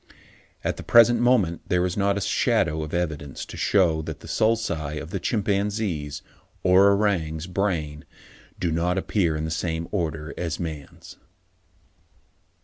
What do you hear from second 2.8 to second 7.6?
of evidence to shew that the sulci of a chimpanzee's, or orang's,